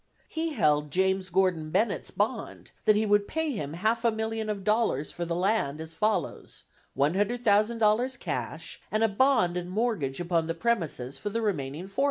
He 0.27 0.53
held 0.53 0.89
James 0.89 1.29
Gordon 1.29 1.69
Bennett's 1.69 2.09
bond, 2.09 2.71
that 2.85 2.95
he 2.95 3.05
would 3.05 3.27
pay 3.27 3.51
him 3.51 3.73
half 3.73 4.03
a 4.03 4.09
million 4.11 4.49
of 4.49 4.63
dollars 4.63 5.11
for 5.11 5.25
the 5.25 5.35
land, 5.35 5.79
as 5.79 5.93
follows: 5.93 6.63
$100,000 6.97 8.19
cash, 8.19 8.81
and 8.91 9.03
a 9.03 9.07
bond 9.07 9.57
and 9.57 9.69
mortgage 9.69 10.19
upon 10.19 10.47
the 10.47 10.55
premises 10.55 11.19
for 11.19 11.29
the 11.29 11.39
remaining 11.43 11.87
$400,000. 11.87 11.99